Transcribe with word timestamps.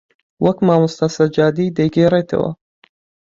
وەک 0.43 0.57
مامۆستا 0.67 1.07
سەجادی 1.15 1.73
دەیگێڕێتەوە 1.77 2.49